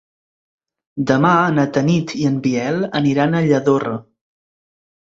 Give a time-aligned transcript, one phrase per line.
[1.11, 3.97] Demà na Tanit i en Biel aniran a Lladorre.